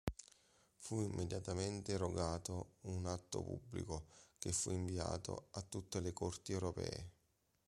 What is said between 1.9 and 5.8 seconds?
rogato un atto pubblico, che fu inviato a